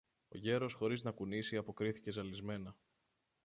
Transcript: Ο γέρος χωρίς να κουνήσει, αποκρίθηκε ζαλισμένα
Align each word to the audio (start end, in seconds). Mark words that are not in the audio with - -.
Ο 0.29 0.37
γέρος 0.37 0.73
χωρίς 0.73 1.03
να 1.03 1.11
κουνήσει, 1.11 1.57
αποκρίθηκε 1.57 2.11
ζαλισμένα 2.11 2.75